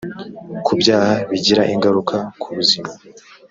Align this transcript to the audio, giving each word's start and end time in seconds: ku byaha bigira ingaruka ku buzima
ku 0.65 0.71
byaha 0.81 1.13
bigira 1.29 1.63
ingaruka 1.73 2.15
ku 2.41 2.47
buzima 2.55 2.91